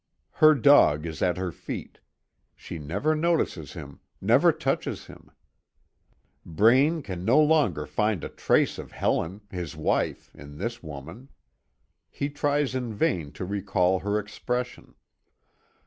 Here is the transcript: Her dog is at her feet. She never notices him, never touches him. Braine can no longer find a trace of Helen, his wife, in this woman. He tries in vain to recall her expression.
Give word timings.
Her 0.31 0.55
dog 0.55 1.05
is 1.05 1.21
at 1.21 1.37
her 1.37 1.51
feet. 1.51 1.99
She 2.55 2.79
never 2.79 3.13
notices 3.15 3.73
him, 3.73 3.99
never 4.19 4.51
touches 4.51 5.05
him. 5.05 5.29
Braine 6.43 7.03
can 7.03 7.23
no 7.23 7.39
longer 7.39 7.85
find 7.85 8.23
a 8.23 8.29
trace 8.29 8.79
of 8.79 8.93
Helen, 8.93 9.41
his 9.51 9.75
wife, 9.75 10.31
in 10.33 10.57
this 10.57 10.81
woman. 10.81 11.29
He 12.09 12.31
tries 12.31 12.73
in 12.73 12.95
vain 12.95 13.31
to 13.33 13.45
recall 13.45 13.99
her 13.99 14.17
expression. 14.17 14.95